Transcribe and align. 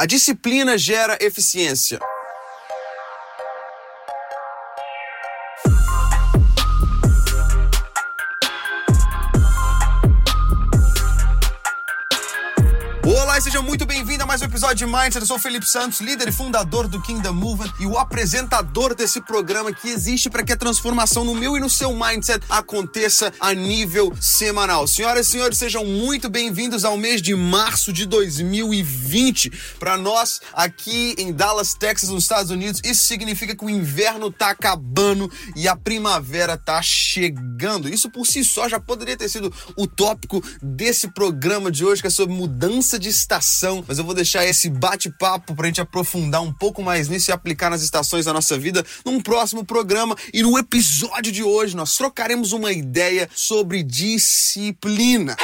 A 0.00 0.06
disciplina 0.06 0.78
gera 0.78 1.18
eficiência. 1.20 2.00
Olá 13.12 13.36
e 13.36 13.42
seja 13.42 13.60
muito 13.60 13.84
bem-vindo 13.84 14.22
a 14.22 14.26
mais 14.26 14.40
um 14.40 14.44
episódio 14.44 14.76
de 14.76 14.86
Mindset. 14.86 15.18
Eu 15.18 15.26
sou 15.26 15.36
o 15.36 15.40
Felipe 15.40 15.66
Santos, 15.66 16.00
líder 16.00 16.28
e 16.28 16.32
fundador 16.32 16.86
do 16.86 17.02
Kingdom 17.02 17.32
Movement 17.32 17.72
e 17.80 17.84
o 17.84 17.98
apresentador 17.98 18.94
desse 18.94 19.20
programa 19.20 19.72
que 19.72 19.88
existe 19.88 20.30
para 20.30 20.44
que 20.44 20.52
a 20.52 20.56
transformação 20.56 21.24
no 21.24 21.34
meu 21.34 21.56
e 21.56 21.60
no 21.60 21.68
seu 21.68 21.92
mindset 21.92 22.46
aconteça 22.48 23.32
a 23.40 23.52
nível 23.52 24.14
semanal. 24.20 24.86
Senhoras 24.86 25.26
e 25.26 25.30
senhores, 25.32 25.58
sejam 25.58 25.84
muito 25.84 26.28
bem-vindos 26.30 26.84
ao 26.84 26.96
mês 26.96 27.20
de 27.20 27.34
março 27.34 27.92
de 27.92 28.06
2020. 28.06 29.50
Para 29.80 29.98
nós, 29.98 30.40
aqui 30.52 31.16
em 31.18 31.32
Dallas, 31.32 31.74
Texas, 31.74 32.10
nos 32.10 32.22
Estados 32.22 32.52
Unidos, 32.52 32.80
isso 32.84 33.02
significa 33.02 33.56
que 33.56 33.64
o 33.64 33.70
inverno 33.70 34.30
tá 34.30 34.50
acabando 34.50 35.28
e 35.56 35.66
a 35.66 35.74
primavera 35.74 36.56
tá 36.56 36.80
chegando. 36.80 37.88
Isso 37.88 38.08
por 38.08 38.24
si 38.24 38.44
só 38.44 38.68
já 38.68 38.78
poderia 38.78 39.16
ter 39.16 39.28
sido 39.28 39.52
o 39.76 39.84
tópico 39.84 40.40
desse 40.62 41.08
programa 41.08 41.72
de 41.72 41.84
hoje, 41.84 42.00
que 42.00 42.06
é 42.06 42.10
sobre 42.10 42.36
mudança 42.36 42.99
de 43.00 43.08
estação, 43.08 43.82
mas 43.88 43.98
eu 43.98 44.04
vou 44.04 44.14
deixar 44.14 44.44
esse 44.44 44.68
bate-papo 44.68 45.54
pra 45.54 45.66
gente 45.66 45.80
aprofundar 45.80 46.42
um 46.42 46.52
pouco 46.52 46.82
mais 46.82 47.08
nisso 47.08 47.30
e 47.30 47.32
aplicar 47.32 47.70
nas 47.70 47.82
estações 47.82 48.26
da 48.26 48.32
nossa 48.32 48.56
vida 48.58 48.84
num 49.04 49.20
próximo 49.20 49.64
programa. 49.64 50.14
E 50.32 50.42
no 50.42 50.56
episódio 50.58 51.32
de 51.32 51.42
hoje 51.42 51.74
nós 51.74 51.96
trocaremos 51.96 52.52
uma 52.52 52.70
ideia 52.70 53.28
sobre 53.34 53.82
disciplina. 53.82 55.36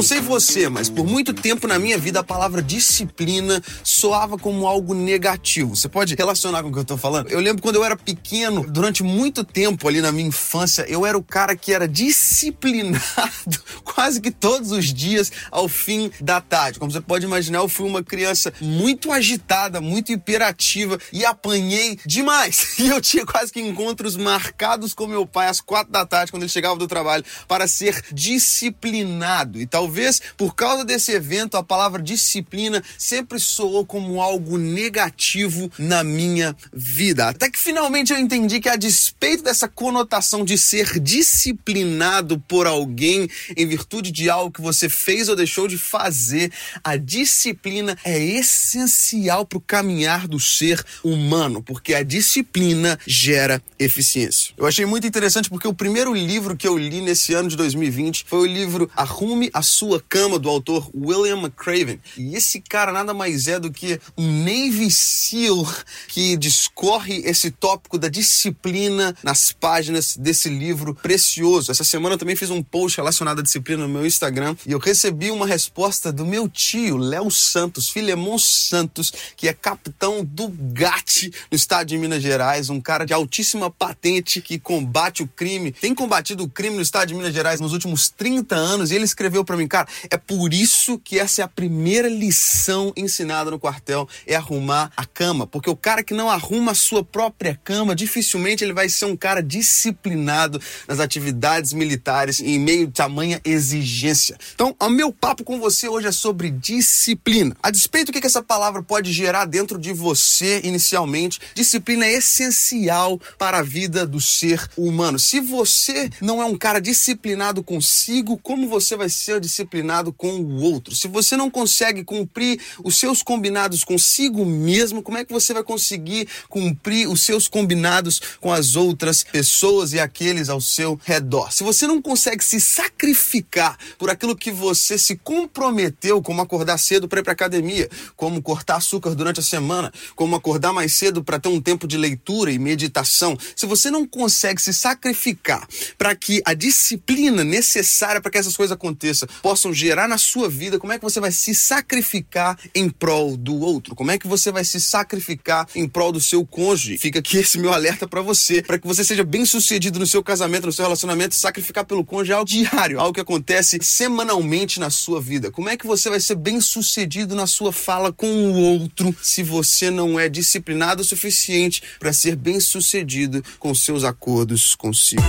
Não 0.00 0.06
sei 0.06 0.18
você, 0.18 0.66
mas 0.66 0.88
por 0.88 1.06
muito 1.06 1.34
tempo 1.34 1.68
na 1.68 1.78
minha 1.78 1.98
vida 1.98 2.20
a 2.20 2.24
palavra 2.24 2.62
disciplina 2.62 3.62
soava 3.84 4.38
como 4.38 4.66
algo 4.66 4.94
negativo. 4.94 5.76
Você 5.76 5.90
pode 5.90 6.14
relacionar 6.14 6.62
com 6.62 6.70
o 6.70 6.72
que 6.72 6.78
eu 6.78 6.84
tô 6.86 6.96
falando? 6.96 7.28
Eu 7.28 7.38
lembro 7.38 7.62
quando 7.62 7.76
eu 7.76 7.84
era 7.84 7.94
pequeno, 7.94 8.64
durante 8.66 9.02
muito 9.02 9.44
tempo 9.44 9.86
ali 9.86 10.00
na 10.00 10.10
minha 10.10 10.26
infância, 10.26 10.86
eu 10.88 11.04
era 11.04 11.18
o 11.18 11.22
cara 11.22 11.54
que 11.54 11.70
era 11.70 11.86
disciplinado 11.86 12.98
quase 13.84 14.22
que 14.22 14.30
todos 14.30 14.72
os 14.72 14.86
dias 14.86 15.30
ao 15.50 15.68
fim 15.68 16.10
da 16.18 16.40
tarde. 16.40 16.78
Como 16.78 16.90
você 16.90 17.02
pode 17.02 17.26
imaginar, 17.26 17.58
eu 17.58 17.68
fui 17.68 17.86
uma 17.86 18.02
criança 18.02 18.54
muito 18.58 19.12
agitada, 19.12 19.82
muito 19.82 20.12
hiperativa 20.12 20.98
e 21.12 21.26
apanhei 21.26 21.98
demais. 22.06 22.68
E 22.80 22.88
eu 22.88 22.98
tinha 22.98 23.26
quase 23.26 23.52
que 23.52 23.60
encontros 23.60 24.16
marcados 24.16 24.94
com 24.94 25.06
meu 25.06 25.26
pai 25.26 25.48
às 25.48 25.60
quatro 25.60 25.92
da 25.92 26.06
tarde, 26.06 26.32
quando 26.32 26.44
ele 26.44 26.50
chegava 26.50 26.76
do 26.76 26.88
trabalho, 26.88 27.22
para 27.46 27.68
ser 27.68 28.02
disciplinado. 28.10 29.60
E 29.60 29.66
talvez 29.66 29.89
por 30.36 30.54
causa 30.54 30.84
desse 30.84 31.12
evento, 31.12 31.56
a 31.56 31.62
palavra 31.62 32.02
disciplina 32.02 32.82
sempre 32.96 33.38
soou 33.38 33.84
como 33.84 34.20
algo 34.20 34.56
negativo 34.58 35.70
na 35.78 36.04
minha 36.04 36.56
vida. 36.72 37.28
Até 37.28 37.50
que 37.50 37.58
finalmente 37.58 38.12
eu 38.12 38.18
entendi 38.18 38.60
que, 38.60 38.68
a 38.68 38.76
despeito 38.76 39.42
dessa 39.42 39.68
conotação 39.68 40.44
de 40.44 40.56
ser 40.56 40.98
disciplinado 41.00 42.38
por 42.40 42.66
alguém 42.66 43.28
em 43.56 43.66
virtude 43.66 44.10
de 44.10 44.30
algo 44.30 44.52
que 44.52 44.60
você 44.60 44.88
fez 44.88 45.28
ou 45.28 45.36
deixou 45.36 45.66
de 45.66 45.78
fazer, 45.78 46.52
a 46.82 46.96
disciplina 46.96 47.96
é 48.04 48.18
essencial 48.18 49.44
para 49.44 49.58
o 49.58 49.60
caminhar 49.60 50.26
do 50.28 50.38
ser 50.38 50.84
humano, 51.02 51.62
porque 51.62 51.94
a 51.94 52.02
disciplina 52.02 52.98
gera 53.06 53.62
eficiência. 53.78 54.54
Eu 54.56 54.66
achei 54.66 54.86
muito 54.86 55.06
interessante 55.06 55.48
porque 55.48 55.68
o 55.68 55.74
primeiro 55.74 56.14
livro 56.14 56.56
que 56.56 56.66
eu 56.66 56.76
li 56.76 57.00
nesse 57.00 57.34
ano 57.34 57.48
de 57.48 57.56
2020 57.56 58.24
foi 58.28 58.40
o 58.40 58.46
livro 58.46 58.90
Arrume 58.96 59.50
a 59.52 59.62
Sua 59.80 59.98
Cama, 59.98 60.38
do 60.38 60.50
autor 60.50 60.90
William 60.94 61.38
McCraven. 61.38 61.98
E 62.14 62.36
esse 62.36 62.60
cara 62.60 62.92
nada 62.92 63.14
mais 63.14 63.48
é 63.48 63.58
do 63.58 63.72
que 63.72 63.98
um 64.14 64.44
Navy 64.44 64.90
SEAL 64.90 65.66
que 66.06 66.36
discorre 66.36 67.22
esse 67.24 67.50
tópico 67.50 67.96
da 67.96 68.08
disciplina 68.08 69.16
nas 69.22 69.52
páginas 69.52 70.18
desse 70.18 70.50
livro 70.50 70.94
precioso. 70.94 71.70
Essa 71.70 71.82
semana 71.82 72.16
eu 72.16 72.18
também 72.18 72.36
fiz 72.36 72.50
um 72.50 72.62
post 72.62 72.98
relacionado 72.98 73.38
à 73.38 73.42
disciplina 73.42 73.86
no 73.86 73.88
meu 73.88 74.04
Instagram 74.04 74.54
e 74.66 74.72
eu 74.72 74.78
recebi 74.78 75.30
uma 75.30 75.46
resposta 75.46 76.12
do 76.12 76.26
meu 76.26 76.46
tio, 76.46 76.98
Léo 76.98 77.30
Santos, 77.30 77.88
Filemon 77.88 78.38
Santos, 78.38 79.10
que 79.34 79.48
é 79.48 79.54
capitão 79.54 80.22
do 80.22 80.48
GAT 80.50 81.30
no 81.50 81.56
estado 81.56 81.86
de 81.86 81.96
Minas 81.96 82.22
Gerais, 82.22 82.68
um 82.68 82.82
cara 82.82 83.06
de 83.06 83.14
altíssima 83.14 83.70
patente 83.70 84.42
que 84.42 84.58
combate 84.58 85.22
o 85.22 85.26
crime, 85.26 85.72
tem 85.72 85.94
combatido 85.94 86.44
o 86.44 86.50
crime 86.50 86.76
no 86.76 86.82
estado 86.82 87.08
de 87.08 87.14
Minas 87.14 87.32
Gerais 87.32 87.60
nos 87.60 87.72
últimos 87.72 88.10
30 88.10 88.54
anos 88.54 88.90
e 88.90 88.94
ele 88.94 89.06
escreveu 89.06 89.42
para 89.42 89.56
mim, 89.56 89.69
cara, 89.70 89.88
é 90.10 90.16
por 90.16 90.52
isso 90.52 90.98
que 90.98 91.18
essa 91.18 91.40
é 91.40 91.44
a 91.44 91.48
primeira 91.48 92.08
lição 92.08 92.92
ensinada 92.96 93.50
no 93.50 93.58
quartel, 93.58 94.08
é 94.26 94.34
arrumar 94.34 94.92
a 94.96 95.06
cama, 95.06 95.46
porque 95.46 95.70
o 95.70 95.76
cara 95.76 96.02
que 96.04 96.12
não 96.12 96.28
arruma 96.28 96.72
a 96.72 96.74
sua 96.74 97.02
própria 97.02 97.58
cama, 97.64 97.94
dificilmente 97.94 98.62
ele 98.62 98.72
vai 98.72 98.88
ser 98.88 99.06
um 99.06 99.16
cara 99.16 99.42
disciplinado 99.42 100.60
nas 100.86 101.00
atividades 101.00 101.72
militares 101.72 102.40
em 102.40 102.58
meio 102.58 102.88
a 102.88 102.90
tamanha 102.90 103.40
exigência. 103.44 104.36
Então, 104.54 104.74
o 104.78 104.88
meu 104.88 105.12
papo 105.12 105.44
com 105.44 105.58
você 105.58 105.88
hoje 105.88 106.08
é 106.08 106.12
sobre 106.12 106.50
disciplina. 106.50 107.56
A 107.62 107.70
despeito 107.70 108.10
do 108.12 108.20
que 108.20 108.26
essa 108.26 108.42
palavra 108.42 108.82
pode 108.82 109.12
gerar 109.12 109.44
dentro 109.44 109.78
de 109.78 109.92
você 109.92 110.60
inicialmente, 110.64 111.40
disciplina 111.54 112.04
é 112.04 112.14
essencial 112.14 113.20
para 113.38 113.58
a 113.58 113.62
vida 113.62 114.06
do 114.06 114.20
ser 114.20 114.68
humano. 114.76 115.18
Se 115.18 115.40
você 115.40 116.10
não 116.20 116.42
é 116.42 116.44
um 116.44 116.56
cara 116.56 116.80
disciplinado 116.80 117.62
consigo, 117.62 118.36
como 118.38 118.68
você 118.68 118.96
vai 118.96 119.08
ser 119.08 119.40
disciplinado 119.50 120.12
com 120.12 120.40
o 120.40 120.62
outro? 120.62 120.94
Se 120.94 121.08
você 121.08 121.36
não 121.36 121.50
consegue 121.50 122.04
cumprir 122.04 122.60
os 122.82 122.96
seus 122.96 123.22
combinados 123.22 123.84
consigo 123.84 124.44
mesmo, 124.46 125.02
como 125.02 125.18
é 125.18 125.24
que 125.24 125.32
você 125.32 125.52
vai 125.52 125.62
conseguir 125.62 126.28
cumprir 126.48 127.08
os 127.08 127.22
seus 127.22 127.48
combinados 127.48 128.20
com 128.40 128.52
as 128.52 128.76
outras 128.76 129.22
pessoas 129.24 129.92
e 129.92 130.00
aqueles 130.00 130.48
ao 130.48 130.60
seu 130.60 130.98
redor? 131.04 131.52
Se 131.52 131.62
você 131.62 131.86
não 131.86 132.00
consegue 132.00 132.44
se 132.44 132.60
sacrificar 132.60 133.76
por 133.98 134.08
aquilo 134.08 134.36
que 134.36 134.50
você 134.50 134.96
se 134.96 135.16
comprometeu, 135.16 136.22
como 136.22 136.40
acordar 136.40 136.78
cedo 136.78 137.08
para 137.08 137.20
ir 137.20 137.22
para 137.22 137.32
academia, 137.32 137.88
como 138.16 138.40
cortar 138.40 138.76
açúcar 138.76 139.14
durante 139.14 139.40
a 139.40 139.42
semana, 139.42 139.92
como 140.14 140.36
acordar 140.36 140.72
mais 140.72 140.92
cedo 140.92 141.24
para 141.24 141.38
ter 141.38 141.48
um 141.48 141.60
tempo 141.60 141.86
de 141.86 141.96
leitura 141.96 142.50
e 142.52 142.58
meditação, 142.58 143.36
se 143.56 143.66
você 143.66 143.90
não 143.90 144.06
consegue 144.06 144.62
se 144.62 144.72
sacrificar 144.72 145.66
para 145.98 146.14
que 146.14 146.40
a 146.44 146.54
disciplina 146.54 147.42
necessária 147.42 148.20
para 148.20 148.30
que 148.30 148.38
essas 148.38 148.56
coisas 148.56 148.72
aconteçam 148.72 149.28
possam 149.42 149.72
gerar 149.72 150.08
na 150.08 150.18
sua 150.18 150.48
vida, 150.48 150.78
como 150.78 150.92
é 150.92 150.98
que 150.98 151.04
você 151.04 151.20
vai 151.20 151.32
se 151.32 151.54
sacrificar 151.54 152.58
em 152.74 152.88
prol 152.88 153.36
do 153.36 153.58
outro? 153.60 153.94
Como 153.94 154.10
é 154.10 154.18
que 154.18 154.26
você 154.26 154.52
vai 154.52 154.64
se 154.64 154.80
sacrificar 154.80 155.66
em 155.74 155.88
prol 155.88 156.12
do 156.12 156.20
seu 156.20 156.44
cônjuge? 156.46 156.98
Fica 156.98 157.18
aqui 157.18 157.38
esse 157.38 157.58
meu 157.58 157.72
alerta 157.72 158.06
para 158.06 158.22
você, 158.22 158.62
para 158.62 158.78
que 158.78 158.86
você 158.86 159.04
seja 159.04 159.24
bem 159.24 159.44
sucedido 159.44 159.98
no 159.98 160.06
seu 160.06 160.22
casamento, 160.22 160.66
no 160.66 160.72
seu 160.72 160.84
relacionamento, 160.84 161.34
sacrificar 161.34 161.84
pelo 161.84 162.04
cônjuge 162.04 162.32
é 162.32 162.34
algo 162.34 162.48
diário, 162.48 163.00
algo 163.00 163.12
que 163.14 163.20
acontece 163.20 163.78
semanalmente 163.82 164.78
na 164.78 164.90
sua 164.90 165.20
vida. 165.20 165.50
Como 165.50 165.68
é 165.68 165.76
que 165.76 165.86
você 165.86 166.10
vai 166.10 166.20
ser 166.20 166.34
bem 166.34 166.60
sucedido 166.60 167.34
na 167.34 167.46
sua 167.46 167.72
fala 167.72 168.12
com 168.12 168.26
o 168.26 168.54
outro 168.54 169.14
se 169.22 169.42
você 169.42 169.90
não 169.90 170.18
é 170.18 170.28
disciplinado 170.28 171.02
o 171.02 171.04
suficiente 171.04 171.82
para 171.98 172.12
ser 172.12 172.36
bem 172.36 172.60
sucedido 172.60 173.42
com 173.58 173.74
seus 173.74 174.04
acordos 174.04 174.74
consigo? 174.74 175.22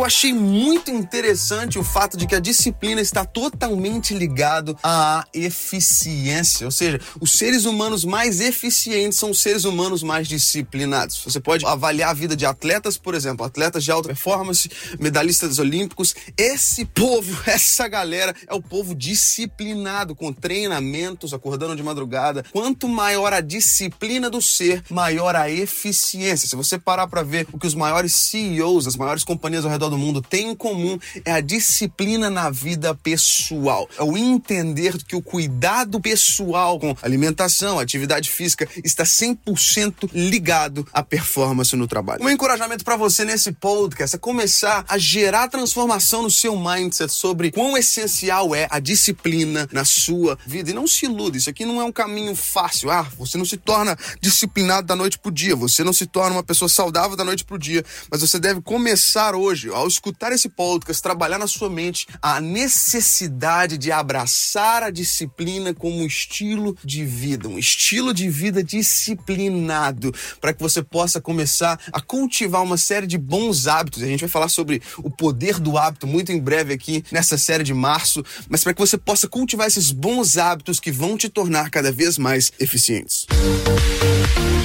Eu 0.00 0.06
achei 0.06 0.32
muito 0.32 0.90
interessante 0.90 1.78
o 1.78 1.84
fato 1.84 2.16
de 2.16 2.26
que 2.26 2.34
a 2.34 2.40
disciplina 2.40 3.02
está 3.02 3.22
totalmente 3.22 4.14
ligado 4.14 4.74
à 4.82 5.26
eficiência, 5.34 6.64
ou 6.64 6.70
seja, 6.70 6.98
os 7.20 7.32
seres 7.32 7.66
humanos 7.66 8.02
mais 8.02 8.40
eficientes 8.40 9.18
são 9.18 9.30
os 9.30 9.42
seres 9.42 9.64
humanos 9.64 10.02
mais 10.02 10.26
disciplinados. 10.26 11.22
Você 11.22 11.38
pode 11.38 11.66
avaliar 11.66 12.08
a 12.08 12.14
vida 12.14 12.34
de 12.34 12.46
atletas, 12.46 12.96
por 12.96 13.14
exemplo, 13.14 13.44
atletas 13.44 13.84
de 13.84 13.92
alta 13.92 14.08
performance, 14.08 14.70
medalhistas 14.98 15.58
olímpicos. 15.58 16.14
Esse 16.34 16.86
povo, 16.86 17.38
essa 17.44 17.86
galera 17.86 18.34
é 18.48 18.54
o 18.54 18.62
povo 18.62 18.94
disciplinado, 18.94 20.14
com 20.14 20.32
treinamentos, 20.32 21.34
acordando 21.34 21.76
de 21.76 21.82
madrugada. 21.82 22.42
Quanto 22.50 22.88
maior 22.88 23.34
a 23.34 23.42
disciplina 23.42 24.30
do 24.30 24.40
ser, 24.40 24.82
maior 24.88 25.36
a 25.36 25.50
eficiência. 25.50 26.48
Se 26.48 26.56
você 26.56 26.78
parar 26.78 27.06
para 27.06 27.22
ver 27.22 27.46
o 27.52 27.58
que 27.58 27.66
os 27.66 27.74
maiores 27.74 28.14
CEOs, 28.14 28.86
as 28.86 28.96
maiores 28.96 29.24
companhias 29.24 29.66
ao 29.66 29.70
redor 29.70 29.89
do 29.90 29.98
mundo 29.98 30.22
têm 30.22 30.50
em 30.50 30.54
comum 30.54 30.98
é 31.24 31.32
a 31.32 31.40
disciplina 31.40 32.30
na 32.30 32.50
vida 32.50 32.94
pessoal. 32.94 33.88
É 33.98 34.02
o 34.02 34.16
entender 34.16 34.96
que 35.04 35.16
o 35.16 35.22
cuidado 35.22 36.00
pessoal 36.00 36.78
com 36.78 36.96
alimentação, 37.02 37.78
atividade 37.78 38.30
física 38.30 38.68
está 38.84 39.04
100% 39.04 40.10
ligado 40.14 40.86
à 40.92 41.02
performance 41.02 41.74
no 41.76 41.86
trabalho. 41.86 42.22
Um 42.22 42.30
encorajamento 42.30 42.84
para 42.84 42.96
você 42.96 43.24
nesse 43.24 43.52
podcast 43.52 44.16
é 44.16 44.18
começar 44.18 44.84
a 44.88 44.96
gerar 44.96 45.48
transformação 45.48 46.22
no 46.22 46.30
seu 46.30 46.56
mindset 46.56 47.12
sobre 47.12 47.50
quão 47.50 47.76
essencial 47.76 48.54
é 48.54 48.66
a 48.70 48.78
disciplina 48.78 49.68
na 49.72 49.84
sua 49.84 50.38
vida. 50.46 50.70
E 50.70 50.74
não 50.74 50.86
se 50.86 51.06
ilude, 51.06 51.38
isso 51.38 51.50
aqui 51.50 51.64
não 51.64 51.80
é 51.80 51.84
um 51.84 51.92
caminho 51.92 52.34
fácil. 52.34 52.90
Ah, 52.90 53.06
você 53.18 53.36
não 53.36 53.44
se 53.44 53.56
torna 53.56 53.96
disciplinado 54.20 54.86
da 54.86 54.96
noite 54.96 55.18
pro 55.18 55.30
dia, 55.30 55.56
você 55.56 55.82
não 55.82 55.92
se 55.92 56.06
torna 56.06 56.36
uma 56.36 56.42
pessoa 56.42 56.68
saudável 56.68 57.16
da 57.16 57.24
noite 57.24 57.44
pro 57.44 57.58
dia, 57.58 57.84
mas 58.10 58.20
você 58.20 58.38
deve 58.38 58.60
começar 58.60 59.34
hoje, 59.34 59.70
ao 59.80 59.88
escutar 59.88 60.32
esse 60.32 60.48
podcast, 60.48 61.02
trabalhar 61.02 61.38
na 61.38 61.46
sua 61.46 61.70
mente 61.70 62.06
a 62.20 62.40
necessidade 62.40 63.78
de 63.78 63.90
abraçar 63.90 64.82
a 64.82 64.90
disciplina 64.90 65.72
como 65.72 65.96
um 65.96 66.06
estilo 66.06 66.76
de 66.84 67.04
vida, 67.04 67.48
um 67.48 67.58
estilo 67.58 68.12
de 68.12 68.28
vida 68.28 68.62
disciplinado, 68.62 70.14
para 70.40 70.52
que 70.52 70.60
você 70.60 70.82
possa 70.82 71.20
começar 71.20 71.80
a 71.92 72.00
cultivar 72.00 72.62
uma 72.62 72.76
série 72.76 73.06
de 73.06 73.16
bons 73.16 73.66
hábitos. 73.66 74.02
A 74.02 74.06
gente 74.06 74.20
vai 74.20 74.28
falar 74.28 74.48
sobre 74.48 74.82
o 74.98 75.10
poder 75.10 75.58
do 75.58 75.78
hábito 75.78 76.06
muito 76.06 76.30
em 76.30 76.38
breve 76.38 76.74
aqui 76.74 77.02
nessa 77.10 77.38
série 77.38 77.64
de 77.64 77.72
março, 77.72 78.22
mas 78.48 78.62
para 78.62 78.74
que 78.74 78.80
você 78.80 78.98
possa 78.98 79.26
cultivar 79.28 79.66
esses 79.66 79.90
bons 79.90 80.36
hábitos 80.36 80.78
que 80.78 80.90
vão 80.90 81.16
te 81.16 81.28
tornar 81.28 81.70
cada 81.70 81.90
vez 81.90 82.18
mais 82.18 82.52
eficientes. 82.60 83.26
atitudes 83.30 84.59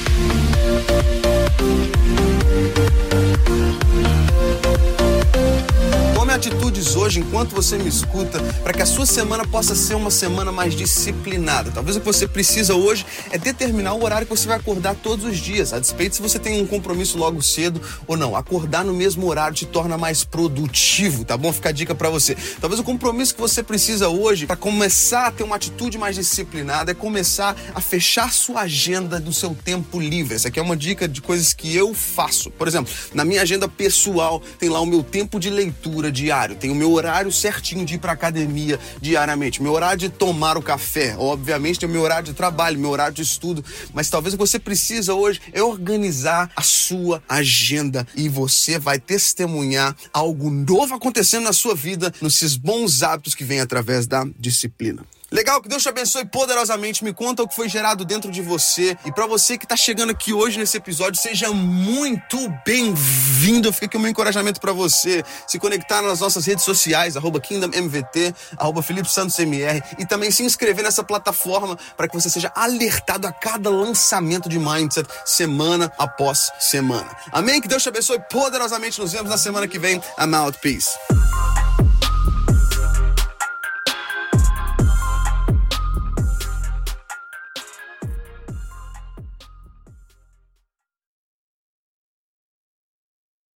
hoje, 7.06 7.20
enquanto 7.20 7.54
você 7.54 7.78
me 7.78 7.88
escuta, 7.88 8.42
para 8.64 8.74
que 8.74 8.82
a 8.82 8.86
sua 8.86 9.06
semana 9.06 9.46
possa 9.48 9.76
ser 9.76 9.94
uma 9.94 10.10
semana 10.10 10.52
mais 10.52 10.74
disciplinada. 10.74 11.70
Talvez 11.70 11.96
o 11.96 12.00
que 12.00 12.06
você 12.06 12.28
precisa 12.28 12.74
hoje 12.74 13.06
é 13.30 13.38
determinar 13.38 13.94
o 13.94 14.04
horário 14.04 14.26
que 14.26 14.36
você 14.36 14.48
vai 14.48 14.58
acordar 14.58 14.96
todos 14.96 15.24
os 15.24 15.38
dias, 15.38 15.72
a 15.72 15.80
despeito 15.80 16.16
se 16.16 16.22
você 16.22 16.40
tem 16.40 16.62
um 16.62 16.66
compromisso 16.66 17.18
logo 17.18 17.42
cedo 17.44 17.80
ou 18.08 18.18
não. 18.18 18.36
Acordar 18.36 18.84
no 18.84 18.94
mesmo 18.94 19.28
horário 19.28 19.56
te 19.56 19.66
torna 19.66 19.98
mais 19.98 20.24
produtivo, 20.24 21.24
tá 21.24 21.38
bom? 21.38 21.54
Fica 21.54 21.70
a 21.70 21.72
dica 21.72 21.94
para 21.94 22.10
você. 22.10 22.36
Talvez 22.60 22.80
o 22.80 22.84
compromisso 22.84 23.36
que 23.36 23.42
você 23.42 23.62
precisa 23.62 24.10
hoje 24.10 24.48
para 24.48 24.56
começar 24.56 25.28
a 25.28 25.32
ter 25.32 25.44
uma 25.44 25.58
atitude 25.58 26.00
mais 26.00 26.16
disciplinada 26.16 26.92
é 26.92 26.96
começar 26.96 27.56
a 27.76 27.82
fechar 27.82 28.32
sua 28.34 28.62
agenda 28.62 29.20
do 29.20 29.32
seu 29.32 29.56
tempo 29.64 30.00
livre. 30.00 30.34
Essa 30.34 30.48
aqui 30.48 30.60
é 30.60 30.64
uma 30.64 30.76
dica 30.76 31.08
de 31.08 31.22
coisas 31.22 31.54
que 31.54 31.76
eu 31.76 31.94
faço. 31.94 32.50
Por 32.50 32.68
exemplo, 32.68 32.92
na 33.14 33.24
minha 33.24 33.44
agenda 33.44 33.68
pessoal 33.68 34.42
tem 34.58 34.70
lá 34.70 34.80
o 34.80 34.86
meu 34.88 35.04
tempo 35.04 35.40
de 35.40 35.52
leitura 35.52 36.12
diário 36.12 36.46
diário, 36.46 36.56
tenho 36.56 36.76
meu 36.76 36.95
horário 36.96 37.32
certinho 37.32 37.86
de 37.86 37.96
ir 37.96 37.98
para 38.00 38.12
academia 38.12 38.80
diariamente, 39.02 39.62
meu 39.62 39.74
horário 39.74 39.98
de 39.98 40.10
tomar 40.10 40.58
o 40.58 40.62
café, 40.62 41.16
obviamente 41.18 41.80
tem 41.80 41.88
o 41.88 41.92
meu 41.92 42.02
horário 42.02 42.26
de 42.26 42.34
trabalho, 42.34 42.80
meu 42.80 42.90
horário 42.90 43.14
de 43.14 43.22
estudo, 43.22 43.64
mas 43.94 44.10
talvez 44.10 44.34
o 44.34 44.38
que 44.38 44.44
você 44.44 44.60
precisa 44.60 45.14
hoje 45.14 45.42
é 45.54 45.62
organizar 45.62 46.52
a 46.56 46.62
sua 46.62 47.22
agenda 47.28 48.08
e 48.16 48.28
você 48.28 48.80
vai 48.80 49.00
testemunhar 49.00 49.96
algo 50.14 50.50
novo 50.50 50.96
acontecendo 50.96 51.44
na 51.44 51.54
sua 51.54 51.76
vida, 51.76 52.14
nesses 52.22 52.56
bons 52.56 53.04
hábitos 53.04 53.36
que 53.36 53.44
vêm 53.44 53.60
através 53.60 54.08
da 54.08 54.26
disciplina. 54.38 55.04
Legal, 55.32 55.62
que 55.62 55.68
Deus 55.68 55.82
te 55.82 55.90
abençoe 55.90 56.26
poderosamente. 56.26 57.04
Me 57.04 57.14
conta 57.14 57.42
o 57.42 57.48
que 57.48 57.56
foi 57.56 57.68
gerado 57.68 58.06
dentro 58.06 58.32
de 58.32 58.42
você. 58.42 58.96
E 59.06 59.12
para 59.12 59.26
você 59.26 59.58
que 59.58 59.66
tá 59.66 59.76
chegando 59.76 60.12
aqui 60.12 60.34
hoje 60.34 60.60
nesse 60.60 60.78
episódio, 60.78 61.20
seja 61.20 61.52
muito 61.52 62.38
bem-vindo. 62.66 63.74
Fica 63.74 63.88
aqui 63.88 63.98
o 63.98 64.00
meu 64.00 64.12
encorajamento 64.12 64.62
para 64.62 64.72
você 64.72 65.24
se 65.48 65.58
conectar 65.58 66.02
nas 66.02 66.20
nossas 66.20 66.46
redes 66.46 66.64
sociais, 66.64 67.18
arroba 67.18 67.40
KingdomMVT, 67.40 68.36
arroba 68.58 68.84
Felipe 68.84 69.10
Santos 69.10 69.38
MR, 69.40 69.82
e 69.98 70.06
também 70.06 70.30
se 70.30 70.44
inscrever 70.44 70.84
nessa 70.84 71.04
plataforma 71.04 71.78
para 71.98 72.08
que 72.08 72.14
você 72.14 72.30
seja 72.30 72.52
alertado 72.56 73.28
a 73.28 73.32
cada 73.32 73.70
lançamento 73.70 74.48
de 74.48 74.60
Mindset, 74.60 75.10
semana 75.26 75.92
após 75.98 76.52
semana. 76.60 77.10
Amém? 77.32 77.60
Que 77.60 77.68
Deus 77.68 77.82
te 77.82 77.90
abençoe 77.90 78.20
poderosamente. 78.32 79.00
Nos 79.00 79.12
vemos 79.12 79.30
na 79.30 79.38
semana 79.38 79.68
que 79.68 79.80
vem. 79.80 80.02
I'm 80.20 80.36
out. 80.36 80.60
Peace. 80.60 81.15